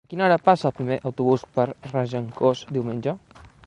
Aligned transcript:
A 0.07 0.11
quina 0.11 0.23
hora 0.27 0.37
passa 0.47 0.65
el 0.69 0.73
primer 0.79 0.97
autobús 1.11 1.45
per 1.59 1.69
Regencós 1.93 2.67
diumenge? 2.77 3.19